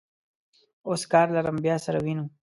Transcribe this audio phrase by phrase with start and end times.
[0.87, 2.25] اوس کار لرم، بیا سره وینو.